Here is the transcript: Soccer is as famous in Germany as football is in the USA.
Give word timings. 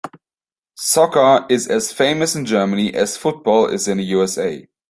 Soccer 0.79 1.45
is 1.47 1.67
as 1.67 1.93
famous 1.93 2.35
in 2.35 2.43
Germany 2.47 2.91
as 2.91 3.17
football 3.17 3.67
is 3.67 3.87
in 3.87 3.97
the 3.97 4.03
USA. 4.05 4.67